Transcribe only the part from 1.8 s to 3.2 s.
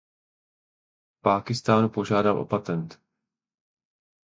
požádal o patent.